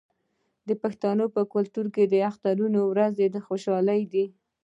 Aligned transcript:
د 0.67 0.69
پښتنو 0.83 1.25
په 1.35 1.41
کلتور 1.53 1.85
کې 1.95 2.03
د 2.07 2.15
اخترونو 2.29 2.79
ورځې 2.91 3.25
د 3.29 3.37
خوشحالۍ 3.47 4.01
دي. 4.13 4.25